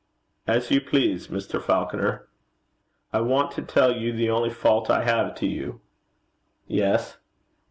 'As 0.47 0.71
you 0.71 0.81
please, 0.81 1.27
Mr. 1.27 1.61
Falconer.' 1.61 2.27
'I 3.13 3.21
want 3.21 3.51
to 3.51 3.61
tell 3.61 3.95
you 3.95 4.11
the 4.11 4.31
only 4.31 4.49
fault 4.49 4.89
I 4.89 5.03
have 5.03 5.35
to 5.35 5.45
you.' 5.45 5.79
'Yes?' 6.65 7.19